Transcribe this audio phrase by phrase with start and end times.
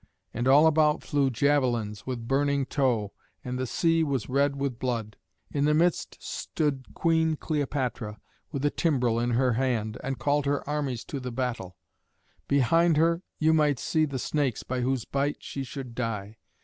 [0.33, 3.13] And all about flew javelins with burning tow,
[3.45, 5.15] and the sea was red with blood.
[5.51, 8.19] In the midst stood Queen Cleopatra,
[8.51, 11.77] with a timbrel in her hand, and called her armies to the battle:
[12.47, 16.37] behind her you might see the snakes by whose bite she should die.